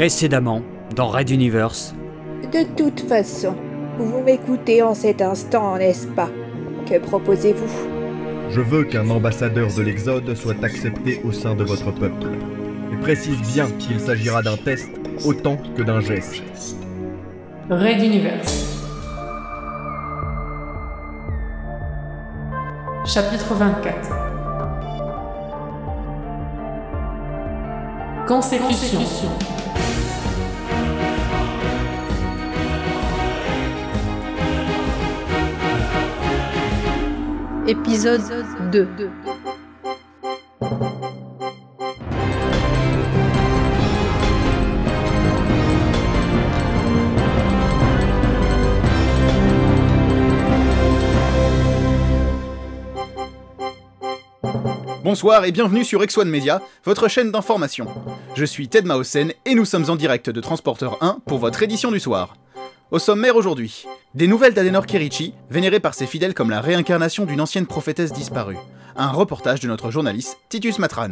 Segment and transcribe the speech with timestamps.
[0.00, 0.62] Précédemment,
[0.96, 1.94] dans Red Universe.
[2.50, 3.54] De toute façon,
[3.98, 6.30] vous m'écoutez en cet instant, n'est-ce pas?
[6.88, 7.68] Que proposez-vous?
[8.48, 12.28] Je veux qu'un ambassadeur de l'Exode soit accepté au sein de votre peuple.
[12.90, 14.88] Et précise bien qu'il s'agira d'un test
[15.26, 16.42] autant que d'un geste.
[17.68, 18.82] Red Universe.
[23.04, 24.10] Chapitre 24
[28.26, 29.00] Consécution.
[37.70, 38.20] Épisode
[38.72, 38.88] 2
[55.04, 57.86] Bonsoir et bienvenue sur X1 Media, votre chaîne d'information.
[58.34, 61.92] Je suis Ted Mausen et nous sommes en direct de Transporteur 1 pour votre édition
[61.92, 62.34] du soir.
[62.90, 63.84] Au sommaire aujourd'hui,
[64.16, 68.56] des nouvelles d'Adenor Kerichi, vénérée par ses fidèles comme la réincarnation d'une ancienne prophétesse disparue.
[68.96, 71.10] Un reportage de notre journaliste Titus Matran.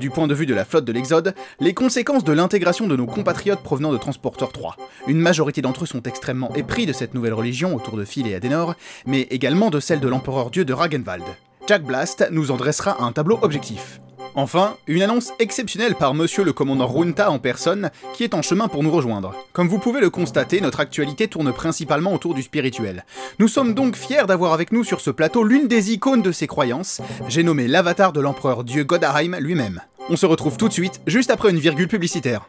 [0.00, 3.04] Du point de vue de la flotte de l'Exode, les conséquences de l'intégration de nos
[3.04, 4.76] compatriotes provenant de Transporteur 3.
[5.06, 8.34] Une majorité d'entre eux sont extrêmement épris de cette nouvelle religion autour de Phil et
[8.34, 11.24] Adenor, mais également de celle de l'empereur dieu de Ragenwald.
[11.66, 14.00] Jack Blast nous en dressera un tableau objectif.
[14.34, 18.68] Enfin, une annonce exceptionnelle par monsieur le commandant Runta en personne, qui est en chemin
[18.68, 19.32] pour nous rejoindre.
[19.52, 23.06] Comme vous pouvez le constater, notre actualité tourne principalement autour du spirituel.
[23.38, 26.46] Nous sommes donc fiers d'avoir avec nous sur ce plateau l'une des icônes de ces
[26.46, 29.80] croyances, j'ai nommé l'avatar de l'empereur dieu Godaheim lui-même.
[30.10, 32.46] On se retrouve tout de suite, juste après une virgule publicitaire.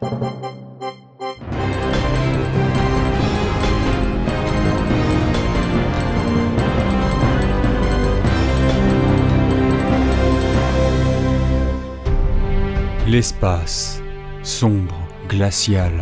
[13.08, 14.02] L'espace,
[14.42, 14.96] sombre,
[15.28, 15.92] glacial,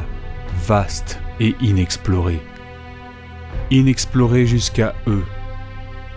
[0.67, 2.41] vaste et inexploré.
[3.71, 5.25] Inexploré jusqu'à eux,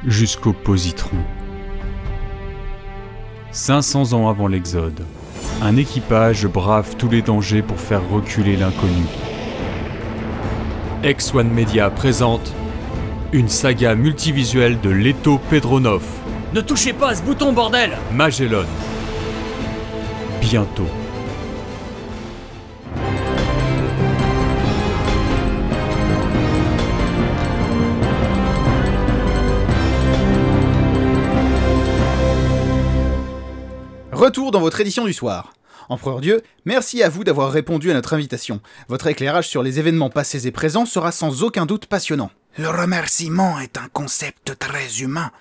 [0.05, 1.17] jusqu'au positron.
[3.51, 5.03] 500 ans avant l'Exode,
[5.61, 9.03] un équipage brave tous les dangers pour faire reculer l'inconnu.
[11.03, 12.53] X1 Media présente
[13.33, 16.05] une saga multivisuelle de Leto Pedronov,
[16.53, 18.63] Ne touchez pas à ce bouton, bordel Magellan.
[20.41, 20.87] Bientôt.
[34.11, 35.53] Retour dans votre édition du soir.
[35.89, 38.61] Empereur Dieu, merci à vous d'avoir répondu à notre invitation.
[38.89, 42.31] Votre éclairage sur les événements passés et présents sera sans aucun doute passionnant.
[42.57, 45.31] Le remerciement est un concept très humain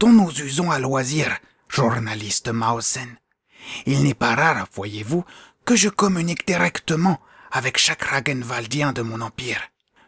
[0.00, 1.28] dont nous usons à loisir,
[1.68, 3.16] journaliste Mausen.
[3.86, 5.24] Il n'est pas rare, voyez-vous,
[5.64, 7.20] que je communique directement
[7.50, 9.60] avec chaque Ragenwaldien de mon empire.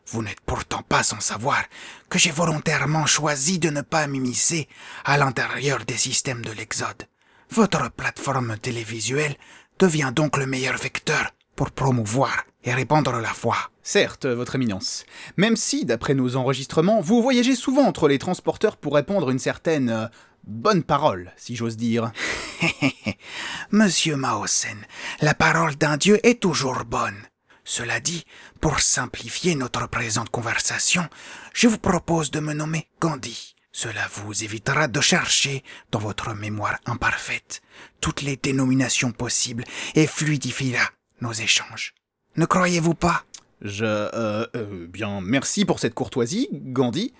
[0.08, 1.62] Vous n'êtes pourtant pas sans savoir
[2.08, 4.68] que j'ai volontairement choisi de ne pas m'immiscer
[5.04, 7.04] à l'intérieur des systèmes de l'Exode.
[7.50, 9.36] Votre plateforme télévisuelle
[9.78, 13.56] devient donc le meilleur vecteur pour promouvoir et répandre la foi.
[13.82, 15.04] Certes, votre éminence.
[15.36, 19.90] Même si, d'après nos enregistrements, vous voyagez souvent entre les transporteurs pour répondre une certaine
[19.90, 20.06] euh,
[20.46, 22.12] bonne parole, si j'ose dire.
[23.70, 24.78] Monsieur Maosen,
[25.20, 27.20] la parole d'un dieu est toujours bonne.
[27.64, 28.24] Cela dit,
[28.60, 31.08] pour simplifier notre présente conversation,
[31.52, 33.56] je vous propose de me nommer Gandhi.
[33.72, 37.60] Cela vous évitera de chercher dans votre mémoire imparfaite
[38.00, 39.64] toutes les dénominations possibles
[39.94, 40.88] et fluidifiera
[41.20, 41.92] nos échanges.
[42.36, 43.24] Ne croyez-vous pas?
[43.60, 43.84] Je...
[43.84, 47.12] Euh, euh, bien, merci pour cette courtoisie, Gandhi.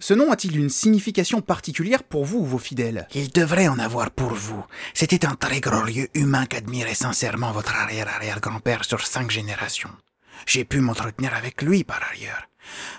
[0.00, 3.08] Ce nom a-t-il une signification particulière pour vous ou vos fidèles?
[3.14, 4.64] Il devrait en avoir pour vous.
[4.94, 9.90] C'était un très glorieux humain qu'admirait sincèrement votre arrière-arrière-grand-père sur cinq générations.
[10.46, 12.44] J'ai pu m'entretenir avec lui par ailleurs.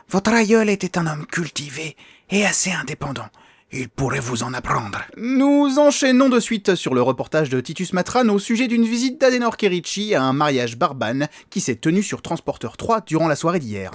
[0.10, 1.96] Votre aïeul était un homme cultivé
[2.32, 3.30] et assez indépendant.
[3.72, 5.00] Il pourrait vous en apprendre.
[5.16, 9.56] Nous enchaînons de suite sur le reportage de Titus Matran au sujet d'une visite d'Adenor
[9.56, 13.92] Kerichi à un mariage barbane qui s'est tenu sur Transporteur 3 durant la soirée d'hier.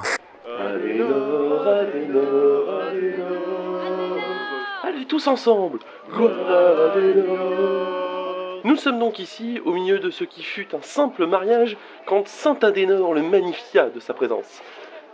[8.65, 12.59] Nous sommes donc ici au milieu de ce qui fut un simple mariage quand Saint
[12.61, 14.62] Adenor le magnifia de sa présence.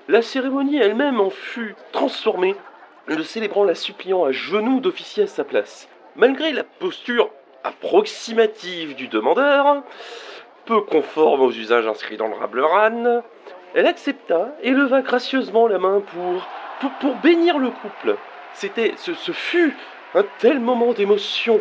[0.09, 2.57] La cérémonie elle-même en fut transformée,
[3.07, 5.89] le célébrant la suppliant à genoux d'officier à sa place.
[6.17, 7.31] Malgré la posture
[7.63, 9.85] approximative du demandeur,
[10.65, 13.23] peu conforme aux usages inscrits dans le Rableran,
[13.75, 18.17] elle accepta et leva gracieusement la main pour, bénir le couple.
[18.55, 19.77] C'était, ce fut
[20.15, 21.61] un tel moment d'émotion.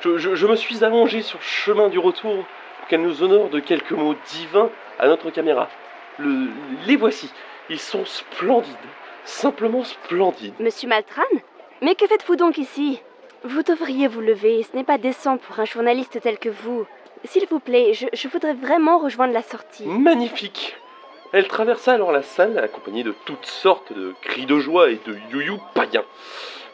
[0.00, 2.44] Je, je- je me suis allongé sur le chemin du retour
[2.88, 5.68] qu'elle nous honore de quelques mots divins à notre caméra.
[6.18, 6.48] Le-
[6.86, 7.30] les voici.
[7.68, 8.74] Ils sont splendides.
[9.24, 10.54] Simplement splendides.
[10.60, 11.22] Monsieur Maltran
[11.82, 13.00] Mais que faites-vous donc ici?
[13.44, 16.86] Vous devriez vous lever, ce n'est pas décent pour un journaliste tel que vous.
[17.24, 19.84] S'il vous plaît, je, je voudrais vraiment rejoindre la sortie.
[19.86, 20.76] Magnifique
[21.32, 25.16] Elle traversa alors la salle, accompagnée de toutes sortes de cris de joie et de
[25.30, 26.04] you-you païens.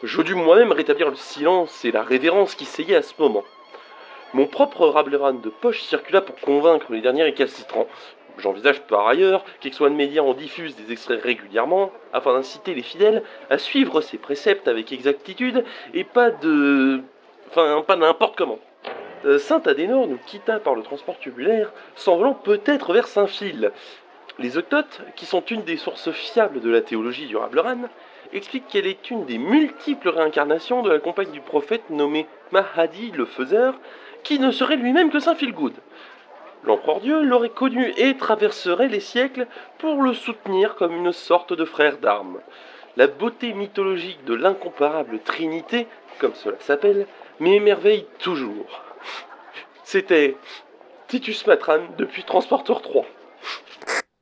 [0.05, 3.43] Je dus moi-même rétablir le silence et la révérence qui seyait à ce moment.
[4.35, 7.87] Mon propre Rableran de poche circula pour convaincre les derniers récalcitrants.
[8.37, 13.57] J'envisage par ailleurs qu'Exwan Media en diffuse des extraits régulièrement, afin d'inciter les fidèles à
[13.57, 15.65] suivre ses préceptes avec exactitude
[15.95, 17.01] et pas de...
[17.49, 18.59] Enfin, pas n'importe comment.
[19.25, 23.71] Euh, Saint-Adénor nous quitta par le transport tubulaire, s'envolant peut-être vers Saint-Phil.
[24.37, 27.89] Les Octotes, qui sont une des sources fiables de la théologie du Rableran,
[28.33, 33.25] expliquent qu'elle est une des multiples réincarnations de la compagne du prophète nommé Mahadi le
[33.25, 33.75] Faiseur,
[34.23, 35.73] qui ne serait lui-même que Saint Philgood.
[36.63, 41.65] L'empereur Dieu l'aurait connu et traverserait les siècles pour le soutenir comme une sorte de
[41.65, 42.39] frère d'armes.
[42.97, 45.87] La beauté mythologique de l'incomparable Trinité,
[46.19, 47.07] comme cela s'appelle,
[47.39, 48.81] m'émerveille toujours.
[49.83, 50.37] C'était
[51.07, 53.05] Titus Matran depuis Transporteur 3.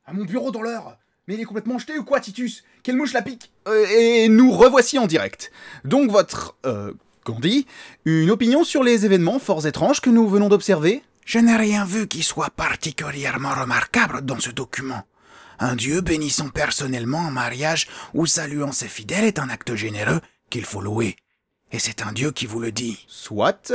[0.06, 0.98] À mon bureau dans l'heure
[1.28, 2.64] Mais il est complètement jeté ou quoi, Titus?
[2.84, 3.52] Quelle mouche la pique?
[3.68, 5.52] Euh, Et nous revoici en direct.
[5.86, 6.56] Donc votre...
[6.66, 6.94] Euh...
[7.40, 7.66] Dit
[8.04, 11.04] Une opinion sur les événements fort étranges que nous venons d'observer?
[11.26, 15.04] Je n'ai rien vu qui soit particulièrement remarquable dans ce document.
[15.60, 20.66] Un Dieu bénissant personnellement en mariage ou saluant ses fidèles est un acte généreux qu'il
[20.66, 21.16] faut louer.
[21.72, 23.06] Et c'est un Dieu qui vous le dit.
[23.08, 23.72] Soit.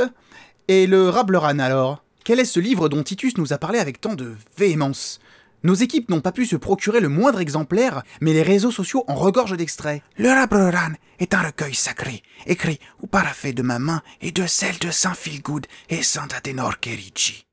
[0.67, 2.03] Et le Rableran alors?
[2.23, 5.19] Quel est ce livre dont Titus nous a parlé avec tant de véhémence?
[5.63, 9.15] Nos équipes n'ont pas pu se procurer le moindre exemplaire, mais les réseaux sociaux en
[9.15, 10.01] regorgent d'extraits.
[10.17, 14.77] Le Rableran est un recueil sacré, écrit ou paraphé de ma main et de celle
[14.79, 17.45] de Saint Philgood et Saint Athénor Kerichi.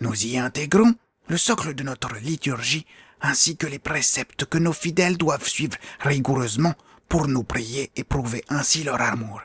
[0.00, 0.94] Nous y intégrons
[1.28, 2.86] le socle de notre liturgie
[3.20, 6.74] ainsi que les préceptes que nos fidèles doivent suivre rigoureusement
[7.08, 9.42] pour nous prier et prouver ainsi leur amour.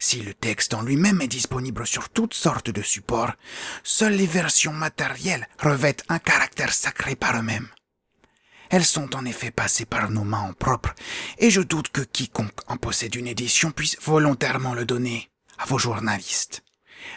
[0.00, 3.32] Si le texte en lui-même est disponible sur toutes sortes de supports,
[3.82, 7.68] seules les versions matérielles revêtent un caractère sacré par eux-mêmes.
[8.70, 10.94] Elles sont en effet passées par nos mains en propre,
[11.38, 15.78] et je doute que quiconque en possède une édition puisse volontairement le donner à vos
[15.78, 16.62] journalistes.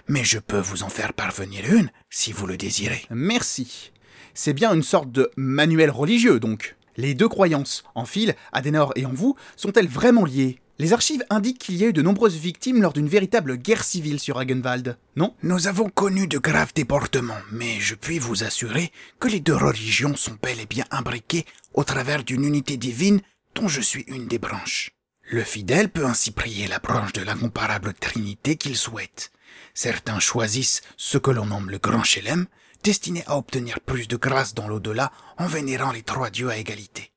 [0.07, 3.05] Mais je peux vous en faire parvenir une, si vous le désirez.
[3.11, 3.91] Merci.
[4.33, 6.75] C'est bien une sorte de manuel religieux, donc.
[6.97, 10.59] Les deux croyances, en fil, Adenor et en vous, sont-elles vraiment liées?
[10.81, 14.19] Les archives indiquent qu'il y a eu de nombreuses victimes lors d'une véritable guerre civile
[14.19, 15.35] sur Hagenwald, non?
[15.43, 20.15] Nous avons connu de graves débordements, mais je puis vous assurer que les deux religions
[20.15, 21.45] sont bel et bien imbriquées
[21.75, 23.21] au travers d'une unité divine
[23.53, 24.89] dont je suis une des branches.
[25.29, 29.31] Le fidèle peut ainsi prier la branche de l'incomparable Trinité qu'il souhaite.
[29.75, 32.47] Certains choisissent ce que l'on nomme le grand chelem,
[32.83, 37.11] destiné à obtenir plus de grâce dans l'au-delà en vénérant les trois dieux à égalité.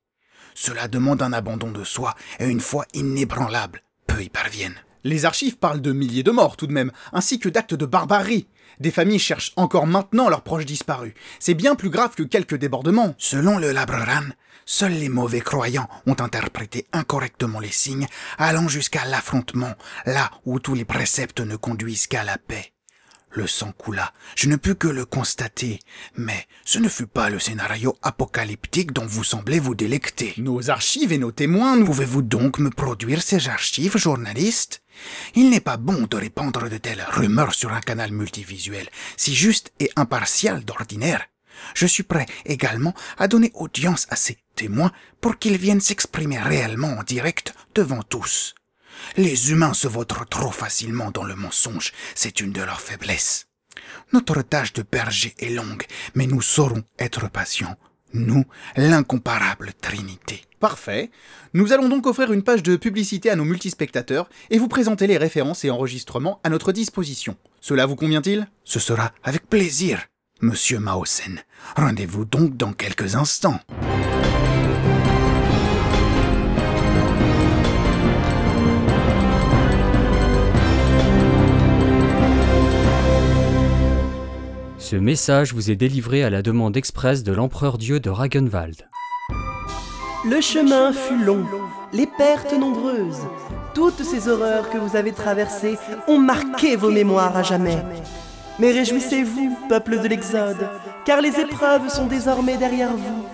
[0.55, 3.83] Cela demande un abandon de soi et une foi inébranlable.
[4.07, 4.79] Peu y parviennent.
[5.03, 8.49] Les archives parlent de milliers de morts tout de même, ainsi que d'actes de barbarie.
[8.81, 11.13] Des familles cherchent encore maintenant leurs proches disparus.
[11.39, 13.15] C'est bien plus grave que quelques débordements.
[13.19, 14.31] Selon le Labreran,
[14.65, 18.09] seuls les mauvais croyants ont interprété incorrectement les signes,
[18.39, 19.75] allant jusqu'à l'affrontement,
[20.07, 22.74] là où tous les préceptes ne conduisent qu'à la paix.
[23.37, 25.81] Le sang coula, je ne pus que le constater,
[26.17, 30.35] mais ce ne fut pas le scénario apocalyptique dont vous semblez vous délecter.
[30.37, 31.85] Nos archives et nos témoins.
[31.85, 34.83] Pouvez-vous donc me produire ces archives, journaliste?
[35.35, 39.73] Il n'est pas bon de répandre de telles rumeurs sur un canal multivisuel, si juste
[39.81, 41.27] et impartial d'ordinaire.
[41.75, 46.99] Je suis prêt également à donner audience à ces témoins pour qu'ils viennent s'exprimer réellement
[46.99, 48.55] en direct devant tous.
[49.17, 53.47] Les humains se vautrent trop facilement dans le mensonge, c'est une de leurs faiblesses.
[54.13, 55.85] Notre tâche de berger est longue,
[56.15, 57.77] mais nous saurons être patients.
[58.13, 58.45] Nous,
[58.77, 60.43] l'incomparable Trinité.
[60.61, 61.11] Parfait.
[61.53, 65.19] Nous allons donc offrir une page de publicité à nos multispectateurs et vous présenter les
[65.19, 67.37] références et enregistrements à notre disposition.
[67.61, 68.47] Cela vous convient-il?
[68.65, 70.07] Ce sera avec plaisir,
[70.41, 71.41] monsieur Maosen.
[71.77, 73.61] Rendez-vous donc dans quelques instants.
[84.95, 88.89] Ce message vous est délivré à la demande expresse de l'empereur Dieu de Ragenwald.
[90.25, 91.45] Le chemin fut long,
[91.93, 93.27] les pertes nombreuses.
[93.75, 97.83] Toutes ces horreurs que vous avez traversées ont marqué vos mémoires à jamais.
[98.61, 100.69] Mais réjouissez-vous, peuple de l'Exode,
[101.05, 103.25] car les épreuves sont désormais derrière vous.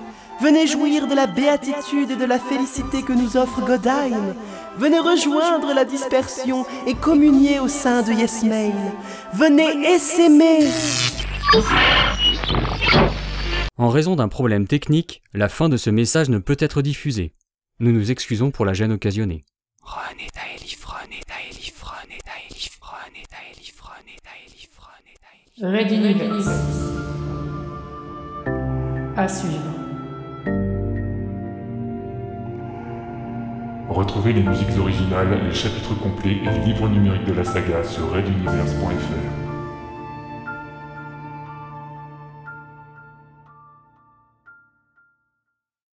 [0.40, 4.34] Venez jouir de la béatitude et de la félicité que nous offre Godheim.
[4.78, 8.72] Venez rejoindre la dispersion et communier au sein de Yesmain.
[9.34, 10.66] Venez essaimer.
[13.76, 17.34] En raison d'un problème technique, la fin de ce message ne peut être diffusée.
[17.80, 19.42] Nous nous excusons pour la gêne occasionnée.
[25.62, 26.48] Red Universe.
[29.16, 29.74] À suivre.
[33.88, 38.10] Retrouvez les musiques originales, les chapitres complets et les livres numériques de la saga sur
[38.12, 39.39] reduniverse.fr.